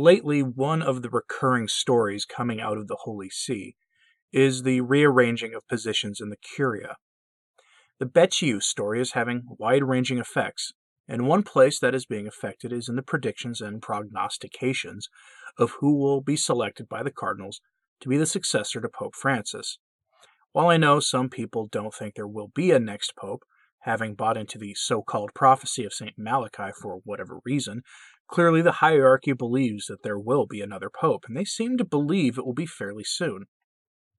[0.00, 3.76] Lately, one of the recurring stories coming out of the Holy See
[4.32, 6.96] is the rearranging of positions in the Curia.
[7.98, 10.72] The Becciu story is having wide ranging effects,
[11.06, 15.10] and one place that is being affected is in the predictions and prognostications
[15.58, 17.60] of who will be selected by the cardinals
[18.00, 19.78] to be the successor to Pope Francis.
[20.52, 23.42] While I know some people don't think there will be a next pope,
[23.80, 26.14] having bought into the so called prophecy of St.
[26.16, 27.82] Malachi for whatever reason,
[28.30, 32.38] clearly the hierarchy believes that there will be another pope, and they seem to believe
[32.38, 33.46] it will be fairly soon.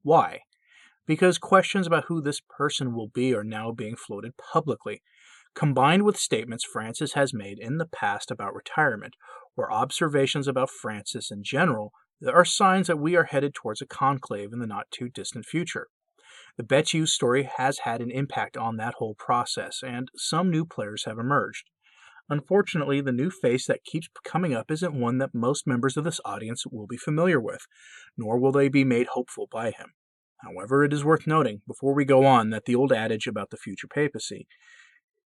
[0.04, 0.42] Why?
[1.08, 5.02] Because questions about who this person will be are now being floated publicly,
[5.56, 9.16] combined with statements Francis has made in the past about retirement,
[9.58, 13.88] or observations about Francis in general, there are signs that we are headed towards a
[13.88, 15.88] conclave in the not too distant future.
[16.58, 21.06] The Becciu story has had an impact on that whole process, and some new players
[21.06, 21.71] have emerged.
[22.32, 26.22] Unfortunately, the new face that keeps coming up isn't one that most members of this
[26.24, 27.68] audience will be familiar with,
[28.18, 29.94] nor will they be made hopeful by him.
[30.38, 33.58] However, it is worth noting, before we go on, that the old adage about the
[33.58, 34.48] future papacy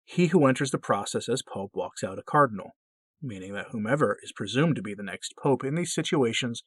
[0.05, 2.75] he who enters the process as pope walks out a cardinal,
[3.21, 6.63] meaning that whomever is presumed to be the next pope in these situations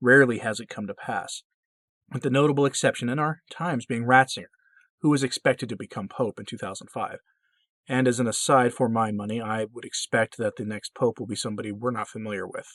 [0.00, 1.42] rarely has it come to pass,
[2.12, 4.50] with the notable exception in our times being Ratzinger,
[5.00, 7.18] who was expected to become pope in 2005.
[7.88, 11.26] And as an aside for my money, I would expect that the next pope will
[11.26, 12.66] be somebody we're not familiar with.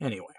[0.00, 0.34] Anyway,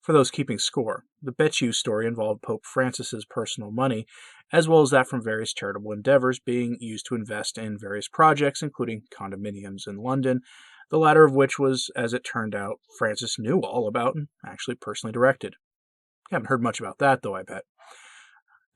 [0.00, 4.06] for those keeping score, the Becciu story involved Pope Francis's personal money,
[4.52, 8.62] as well as that from various charitable endeavors being used to invest in various projects,
[8.62, 10.40] including condominiums in London,
[10.90, 14.76] the latter of which was, as it turned out, Francis knew all about and actually
[14.76, 15.54] personally directed.
[16.30, 17.64] Haven't heard much about that, though, I bet.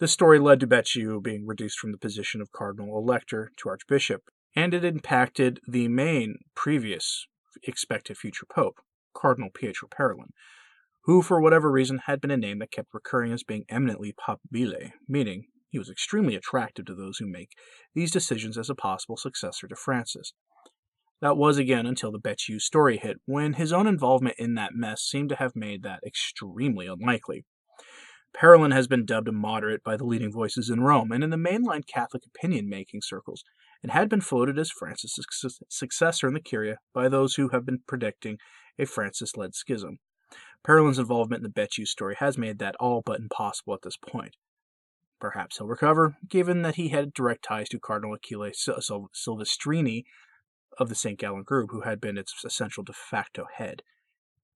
[0.02, 4.22] This story led to Becciu being reduced from the position of cardinal elector to archbishop,
[4.52, 7.28] and it impacted the main previous
[7.62, 8.80] expected future pope,
[9.14, 10.32] Cardinal Pietro Parolin,
[11.04, 14.90] who, for whatever reason, had been a name that kept recurring as being eminently papabile,
[15.06, 17.50] meaning he was extremely attractive to those who make
[17.94, 20.32] these decisions as a possible successor to Francis.
[21.20, 25.02] That was again until the Becciu story hit, when his own involvement in that mess
[25.02, 27.44] seemed to have made that extremely unlikely.
[28.34, 31.36] Parolin has been dubbed a moderate by the leading voices in Rome and in the
[31.36, 33.44] mainline Catholic opinion making circles,
[33.82, 35.18] and had been floated as Francis'
[35.68, 38.38] successor in the Curia by those who have been predicting
[38.78, 39.98] a Francis led schism.
[40.64, 44.36] Parolin's involvement in the Becciu story has made that all but impossible at this point.
[45.20, 48.50] Perhaps he'll recover, given that he had direct ties to Cardinal Achille
[49.14, 50.04] Silvestrini
[50.78, 51.18] of the St.
[51.18, 53.82] Gallen group, who had been its essential de facto head,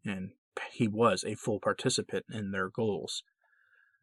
[0.05, 0.31] and
[0.73, 3.23] he was a full participant in their goals.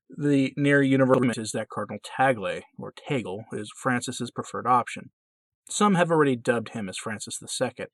[0.09, 5.11] The near universal is that Cardinal Tagle, or Tagle, is Francis's preferred option.
[5.69, 7.87] Some have already dubbed him as Francis II,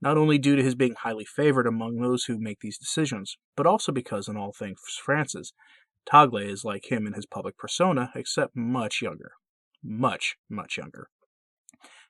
[0.00, 3.66] not only due to his being highly favored among those who make these decisions, but
[3.66, 5.52] also because, in all things Francis,
[6.06, 9.32] Tagle is like him in his public persona, except much younger.
[9.82, 11.08] Much, much younger.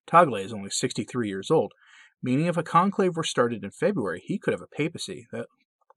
[0.06, 1.72] Tagle is only 63 years old,
[2.22, 5.46] meaning if a conclave were started in February, he could have a papacy that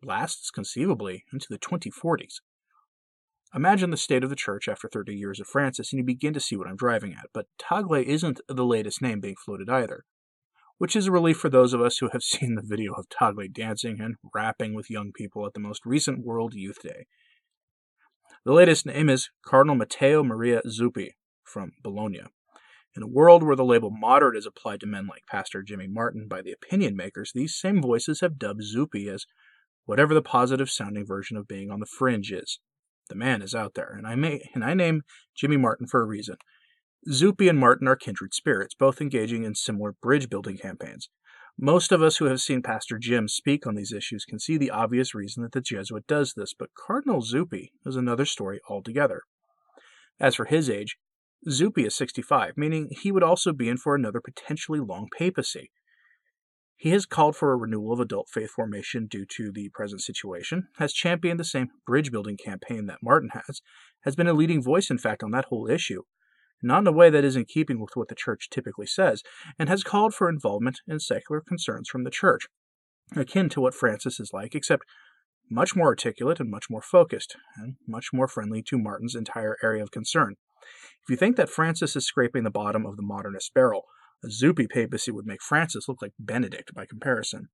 [0.01, 2.39] lasts conceivably into the 2040s.
[3.53, 6.39] Imagine the state of the church after 30 years of Francis, and you begin to
[6.39, 7.29] see what I'm driving at.
[7.33, 10.05] But Tagle isn't the latest name being floated either
[10.81, 13.47] which is a relief for those of us who have seen the video of Tagle
[13.53, 17.05] dancing and rapping with young people at the most recent World Youth Day.
[18.45, 21.09] The latest name is Cardinal Matteo Maria Zuppi
[21.43, 22.23] from Bologna.
[22.95, 26.27] In a world where the label moderate is applied to men like Pastor Jimmy Martin
[26.27, 29.27] by the opinion makers, these same voices have dubbed Zuppi as
[29.85, 32.59] whatever the positive sounding version of being on the fringe is.
[33.11, 35.01] The man is out there, and I may and I name
[35.35, 36.37] Jimmy Martin for a reason.
[37.09, 41.09] Zuppi and Martin are kindred spirits, both engaging in similar bridge building campaigns.
[41.59, 44.71] Most of us who have seen Pastor Jim speak on these issues can see the
[44.71, 49.23] obvious reason that the Jesuit does this, but Cardinal Zuppi is another story altogether.
[50.17, 50.95] As for his age,
[51.49, 55.69] Zuppi is 65, meaning he would also be in for another potentially long papacy.
[56.81, 60.69] He has called for a renewal of adult faith formation due to the present situation,
[60.79, 63.61] has championed the same bridge building campaign that Martin has,
[64.03, 66.01] has been a leading voice, in fact, on that whole issue,
[66.63, 69.21] not in a way that is in keeping with what the Church typically says,
[69.59, 72.47] and has called for involvement in secular concerns from the Church,
[73.15, 74.83] akin to what Francis is like, except
[75.51, 79.83] much more articulate and much more focused, and much more friendly to Martin's entire area
[79.83, 80.33] of concern.
[81.03, 83.83] If you think that Francis is scraping the bottom of the modernist barrel,
[84.23, 87.49] a Zuppi papacy would make Francis look like Benedict by comparison.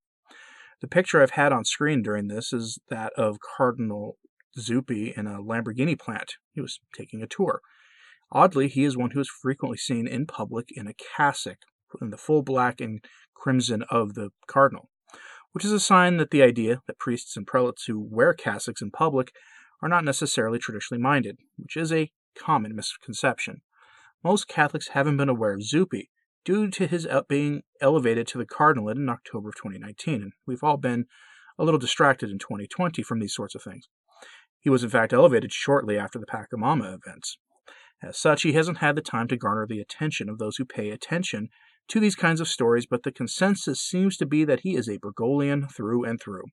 [0.81, 4.17] The picture I've had on screen during this is that of Cardinal
[4.57, 6.33] Zuppi in a Lamborghini plant.
[6.53, 7.61] He was taking a tour.
[8.31, 11.59] Oddly, he is one who is frequently seen in public in a cassock,
[12.01, 13.03] in the full black and
[13.33, 14.89] crimson of the cardinal.
[15.53, 18.91] which is a sign that the idea that priests and prelates who wear cassocks in
[18.91, 19.31] public
[19.81, 23.61] are not necessarily traditionally minded, which is a common misconception.
[24.23, 26.09] Most Catholics haven't been aware of Zuppi
[26.47, 30.63] due to his uh, being elevated to the cardinalate in October of 2019, and we've
[30.63, 31.05] all been
[31.59, 33.89] a little distracted in 2020 from these sorts of things.
[34.61, 37.37] He was in fact elevated shortly after the Pachamama events.
[38.01, 40.89] As such, he hasn't had the time to garner the attention of those who pay
[40.89, 41.49] attention
[41.89, 44.99] to these kinds of stories, but the consensus seems to be that he is a
[44.99, 46.45] Bergoglian through and through.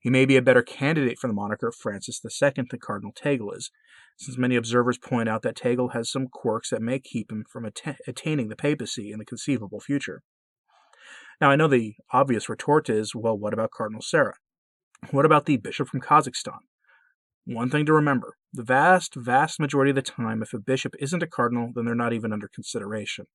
[0.00, 3.70] He may be a better candidate for the moniker Francis II than Cardinal Tagle is,
[4.16, 7.64] since many observers point out that Tagle has some quirks that may keep him from
[7.64, 10.22] att- attaining the papacy in the conceivable future.
[11.40, 14.36] Now, I know the obvious retort is well, what about Cardinal Sarah?
[15.10, 16.60] What about the bishop from Kazakhstan?
[17.44, 21.22] One thing to remember the vast, vast majority of the time, if a bishop isn't
[21.22, 23.26] a cardinal, then they're not even under consideration.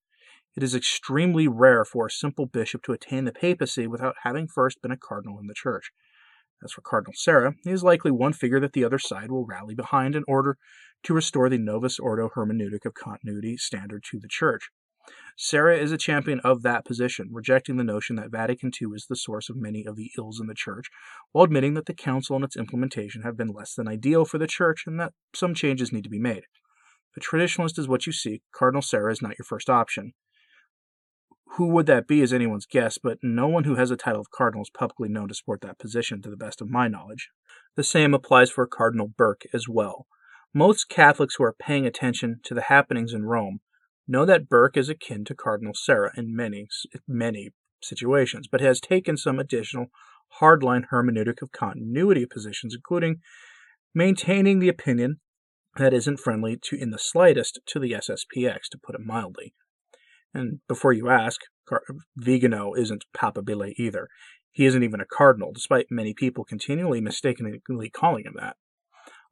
[0.58, 4.82] It is extremely rare for a simple bishop to attain the papacy without having first
[4.82, 5.92] been a cardinal in the church.
[6.64, 9.74] As for Cardinal Sarah, he is likely one figure that the other side will rally
[9.74, 10.58] behind in order
[11.04, 14.70] to restore the Novus Ordo hermeneutic of continuity standard to the Church.
[15.36, 19.16] Sarah is a champion of that position, rejecting the notion that Vatican II is the
[19.16, 20.90] source of many of the ills in the Church,
[21.32, 24.46] while admitting that the Council and its implementation have been less than ideal for the
[24.46, 26.44] Church and that some changes need to be made.
[27.16, 30.14] The traditionalist is what you seek, Cardinal Sarah is not your first option.
[31.56, 34.32] Who would that be is anyone's guess, but no one who has a title of
[34.32, 37.30] cardinal is publicly known to support that position, to the best of my knowledge.
[37.76, 40.08] The same applies for Cardinal Burke as well.
[40.54, 43.60] Most Catholics who are paying attention to the happenings in Rome
[44.08, 46.68] know that Burke is akin to Cardinal Sarah in many,
[47.06, 47.50] many
[47.82, 49.88] situations, but has taken some additional
[50.40, 53.20] hardline hermeneutic of continuity positions, including
[53.94, 55.20] maintaining the opinion
[55.76, 59.54] that isn't friendly to in the slightest to the SSPX, to put it mildly.
[60.34, 61.42] And before you ask,
[62.18, 64.08] Vigano isn't papabile either.
[64.52, 68.58] He isn't even a cardinal, despite many people continually mistakenly calling him that.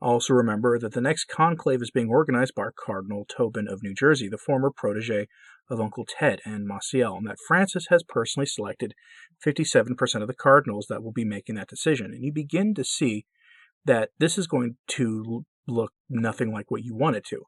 [0.01, 4.30] Also remember that the next conclave is being organized by Cardinal Tobin of New Jersey,
[4.30, 5.28] the former protege
[5.69, 8.94] of Uncle Ted and Maciel, and that Francis has personally selected
[9.45, 12.13] 57% of the cardinals that will be making that decision.
[12.13, 13.25] And you begin to see
[13.84, 17.44] that this is going to look nothing like what you want it to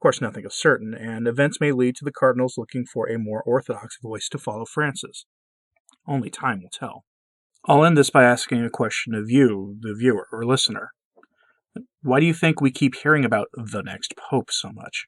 [0.00, 3.42] course, nothing is certain, and events may lead to the Cardinals looking for a more
[3.42, 5.26] orthodox voice to follow Francis.
[6.06, 7.04] Only time will tell.
[7.66, 10.90] I'll end this by asking a question of you, the viewer or listener.
[12.02, 15.06] Why do you think we keep hearing about the next pope so much?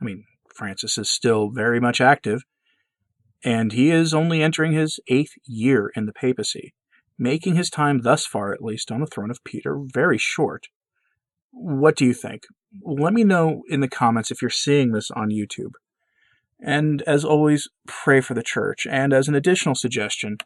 [0.00, 2.42] I mean, Francis is still very much active,
[3.44, 6.74] and he is only entering his eighth year in the papacy,
[7.18, 10.68] making his time thus far, at least, on the throne of Peter very short.
[11.50, 12.44] What do you think?
[12.84, 15.72] Let me know in the comments if you're seeing this on YouTube.
[16.60, 18.86] And as always, pray for the church.
[18.88, 20.38] And as an additional suggestion,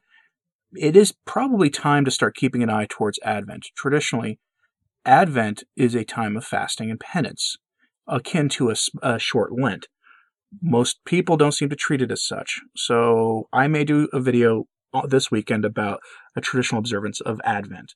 [0.72, 3.66] it is probably time to start keeping an eye towards Advent.
[3.76, 4.38] Traditionally,
[5.04, 7.56] Advent is a time of fasting and penance,
[8.08, 9.86] akin to a, a, short Lent.
[10.62, 12.60] Most people don't seem to treat it as such.
[12.76, 16.00] So I may do a video uh, this weekend about
[16.36, 17.94] a traditional observance of Advent.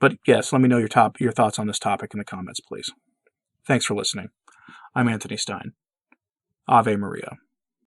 [0.00, 2.60] But yes, let me know your top your thoughts on this topic in the comments,
[2.60, 2.90] please.
[3.66, 4.28] Thanks for listening.
[4.94, 5.72] I'm Anthony Stein.
[6.68, 7.38] Ave Maria.